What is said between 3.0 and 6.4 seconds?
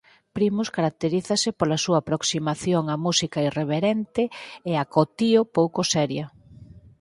música irreverente e acotío "pouco seria".